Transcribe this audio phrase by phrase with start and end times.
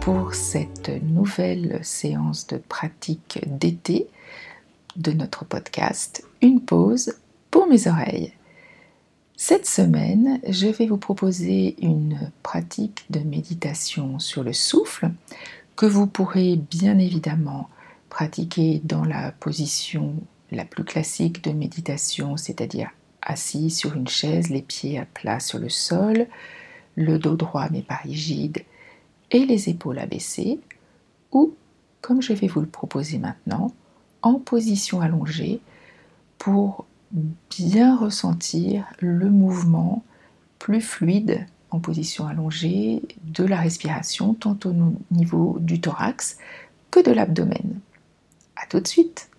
[0.00, 4.06] pour cette nouvelle séance de pratique d'été
[4.96, 7.14] de notre podcast Une pause
[7.50, 8.32] pour mes oreilles.
[9.36, 15.10] Cette semaine, je vais vous proposer une pratique de méditation sur le souffle
[15.76, 17.68] que vous pourrez bien évidemment
[18.08, 20.14] pratiquer dans la position
[20.50, 22.90] la plus classique de méditation, c'est-à-dire
[23.22, 26.26] assis sur une chaise, les pieds à plat sur le sol,
[26.96, 28.64] le dos droit mais pas rigide
[29.30, 30.60] et les épaules abaissées,
[31.32, 31.54] ou,
[32.00, 33.72] comme je vais vous le proposer maintenant,
[34.22, 35.60] en position allongée
[36.38, 36.86] pour
[37.58, 40.02] bien ressentir le mouvement
[40.58, 44.74] plus fluide en position allongée de la respiration, tant au
[45.10, 46.38] niveau du thorax
[46.90, 47.80] que de l'abdomen.
[48.56, 49.30] A tout de suite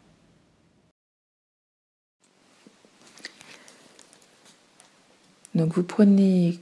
[5.56, 6.60] Donc vous prenez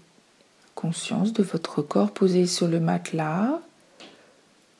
[0.77, 3.59] conscience de votre corps posé sur le matelas,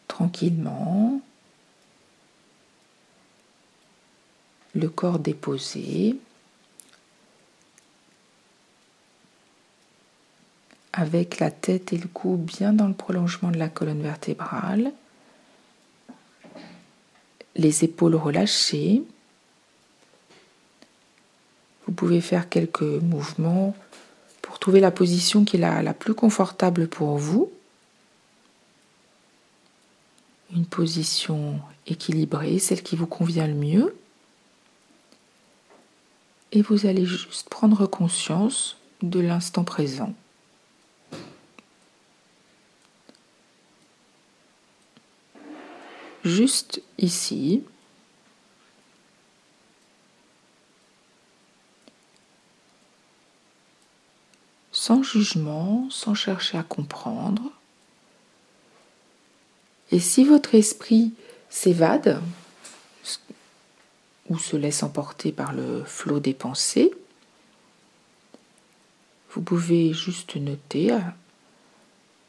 [0.08, 1.20] tranquillement,
[4.76, 6.16] le corps déposé,
[10.94, 14.92] avec la tête et le cou bien dans le prolongement de la colonne vertébrale,
[17.56, 19.02] les épaules relâchées.
[21.88, 23.76] Vous pouvez faire quelques mouvements
[24.68, 27.50] Trouvez la position qui est la, la plus confortable pour vous.
[30.54, 33.96] Une position équilibrée, celle qui vous convient le mieux.
[36.52, 40.14] Et vous allez juste prendre conscience de l'instant présent.
[46.26, 47.64] Juste ici,
[54.88, 57.52] sans jugement, sans chercher à comprendre.
[59.92, 61.12] Et si votre esprit
[61.50, 62.22] s'évade
[64.30, 66.94] ou se laisse emporter par le flot des pensées,
[69.32, 71.00] vous pouvez juste noter euh,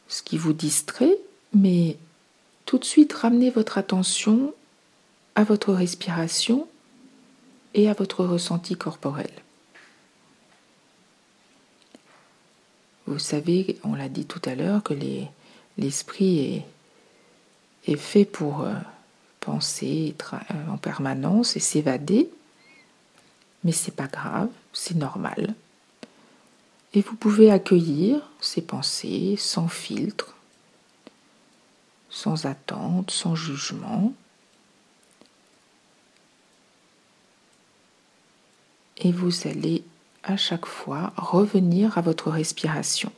[0.09, 1.17] ce qui vous distrait,
[1.55, 1.97] mais
[2.67, 4.53] tout de suite ramener votre attention
[5.37, 6.67] à votre respiration
[7.75, 9.31] et à votre ressenti corporel.
[13.09, 14.93] Vous savez, on l'a dit tout à l'heure, que
[15.79, 16.63] l'esprit
[17.87, 18.75] est, fait pour euh,
[19.41, 22.29] penser euh, en permanence et s'évader,
[23.65, 25.55] mais c'est pas grave, c'est normal.
[26.93, 30.37] Et vous pouvez accueillir ces pensées sans filtre,
[32.11, 34.13] sans attente, sans jugement.
[38.99, 39.83] Et vous allez
[40.31, 43.12] à chaque fois revenir à votre respiration.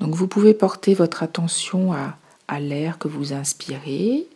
[0.00, 2.16] Donc vous pouvez porter votre attention à,
[2.48, 4.26] à l'air que vous inspirez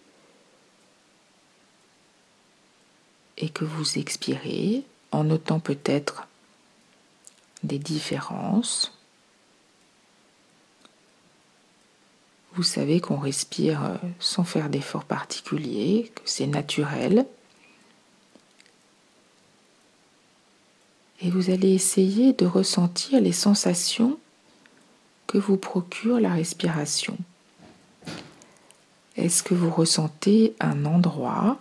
[3.38, 6.26] et que vous expirez en notant peut-être
[7.62, 8.92] des différences.
[12.54, 17.26] Vous savez qu'on respire euh, sans faire d'effort particulier, que c'est naturel.
[21.20, 24.18] Et vous allez essayer de ressentir les sensations
[25.26, 27.16] que vous procure la respiration.
[29.16, 31.58] Est-ce que vous ressentez un endroit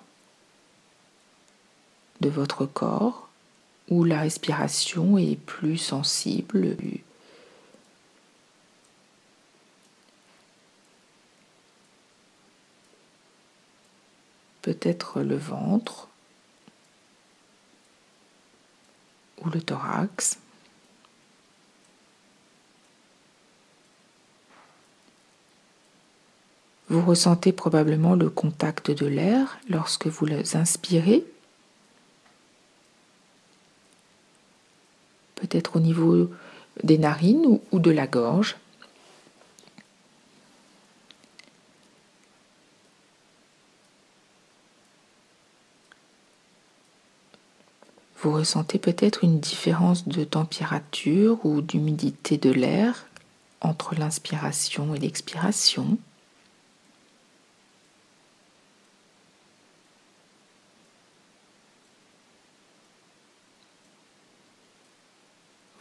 [2.21, 3.29] de votre corps
[3.89, 6.75] où la respiration est plus sensible?
[14.61, 16.09] Peut-être le ventre
[19.49, 20.37] le thorax.
[26.89, 31.25] Vous ressentez probablement le contact de l'air lorsque vous inspirez.
[35.35, 36.29] Peut-être au niveau
[36.83, 38.55] des narines ou de la gorge.
[48.25, 53.05] Vous ressentez peut-être une différence de température ou d'humidité de l'air
[53.61, 55.99] entre l'inspiration et l'expiration?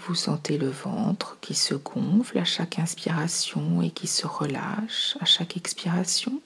[0.01, 5.25] Vous sentez le ventre qui se gonfle à chaque inspiration et qui se relâche à
[5.25, 6.43] chaque expiration?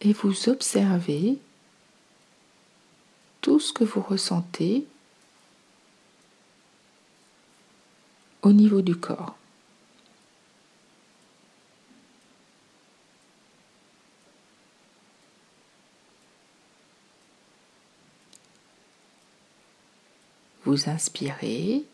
[0.00, 1.38] Et vous observez
[3.70, 4.84] que vous ressentez
[8.42, 9.36] au niveau du corps.
[20.64, 21.84] Vous inspirez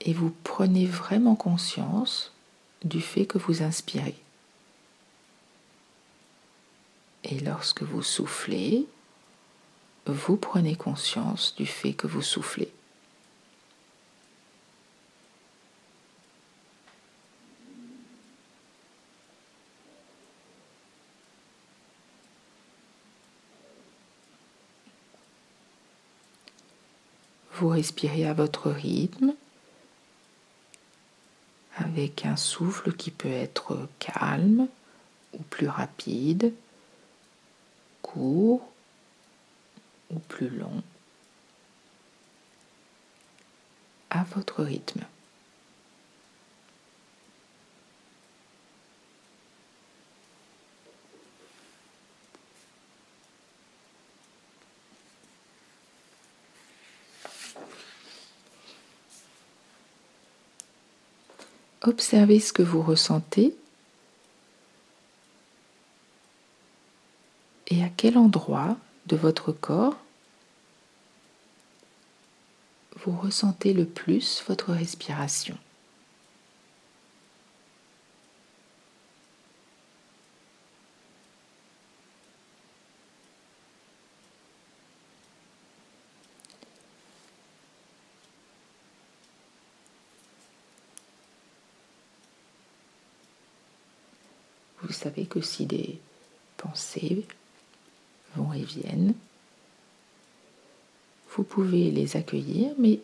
[0.00, 2.32] et vous prenez vraiment conscience
[2.82, 4.16] du fait que vous inspirez.
[7.22, 8.86] Et lorsque vous soufflez,
[10.06, 12.70] vous prenez conscience du fait que vous soufflez.
[27.52, 29.34] Vous respirez à votre rythme
[31.76, 34.68] avec un souffle qui peut être calme
[35.32, 36.52] ou plus rapide,
[38.02, 38.73] court
[40.10, 40.82] ou plus long,
[44.10, 45.04] à votre rythme.
[61.86, 63.54] Observez ce que vous ressentez
[67.66, 69.96] et à quel endroit de votre corps
[73.04, 75.58] vous ressentez le plus votre respiration.
[94.80, 95.98] Vous savez que si des
[96.56, 97.26] pensées
[98.36, 99.14] vont et viennent,
[101.36, 103.00] vous pouvez les accueillir, mais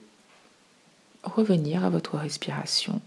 [1.22, 3.00] revenir à votre respiration.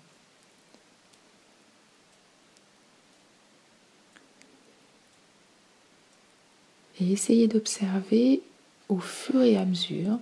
[6.99, 8.41] Et essayez d'observer
[8.89, 10.19] au fur et à mesure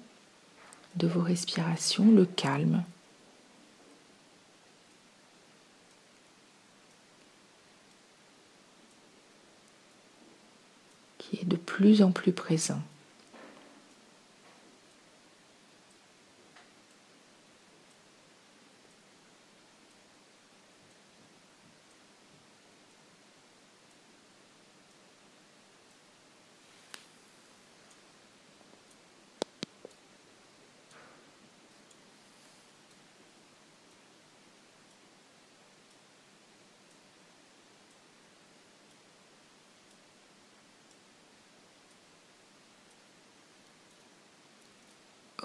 [0.96, 2.84] de vos respirations le calme
[11.34, 12.82] est de plus en plus présent.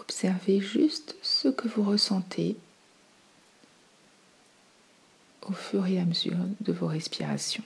[0.08, 2.56] Observez juste ce que vous ressentez
[5.42, 7.64] au fur et à mesure de vos respirations.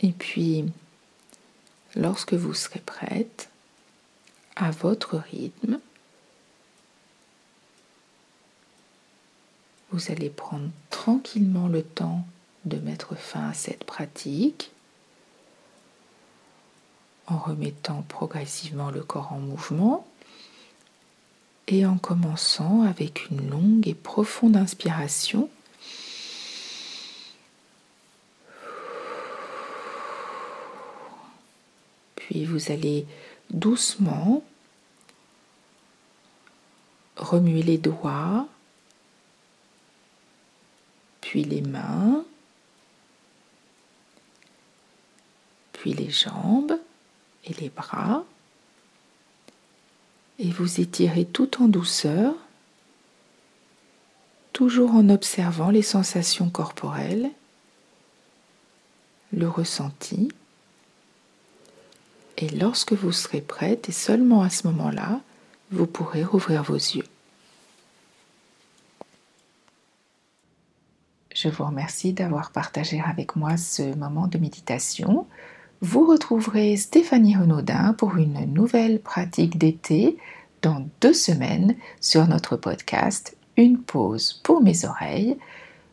[0.00, 0.64] Et puis,
[1.94, 3.48] lorsque vous serez prête,
[4.58, 5.78] à votre rythme,
[9.90, 12.26] vous allez prendre tranquillement le temps
[12.64, 14.72] de mettre fin à cette pratique
[17.28, 20.06] en remettant progressivement le corps en mouvement
[21.68, 25.48] et en commençant avec une longue et profonde inspiration
[32.38, 33.04] Puis vous allez
[33.50, 34.44] doucement
[37.16, 38.46] remuer les doigts,
[41.20, 42.24] puis les mains,
[45.72, 46.78] puis les jambes
[47.44, 48.22] et les bras.
[50.38, 52.36] Et vous étirez tout en douceur,
[54.52, 57.32] toujours en observant les sensations corporelles,
[59.32, 60.28] le ressenti.
[62.40, 65.20] Et lorsque vous serez prête, et seulement à ce moment-là,
[65.72, 67.04] vous pourrez rouvrir vos yeux.
[71.34, 75.26] Je vous remercie d'avoir partagé avec moi ce moment de méditation.
[75.80, 80.16] Vous retrouverez Stéphanie Renaudin pour une nouvelle pratique d'été
[80.62, 85.36] dans deux semaines sur notre podcast Une pause pour mes oreilles.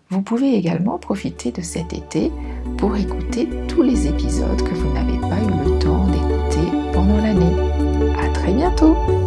[0.10, 2.32] Vous pouvez également profiter de cet été
[2.78, 6.15] pour écouter tous les épisodes que vous n'avez pas eu le temps d'écouter
[7.18, 7.56] l'année.
[8.22, 9.25] À très bientôt!